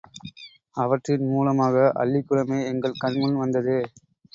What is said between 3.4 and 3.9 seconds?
வந்தது.